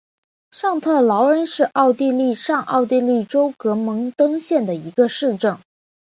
[0.49, 5.59] 上特劳恩是奥地利上奥地利州格蒙登县的一个市镇。